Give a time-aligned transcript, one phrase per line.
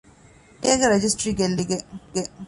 [0.63, 1.85] ގޭގެ ރަޖިސްޓްރީ ގެއްލިގެން